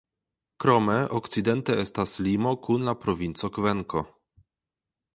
Krome 0.63 0.95
okcidente 1.19 1.77
estas 1.85 2.15
limo 2.29 2.57
kun 2.67 2.91
la 2.91 2.99
provinco 3.05 3.55
Kvenko. 3.59 4.07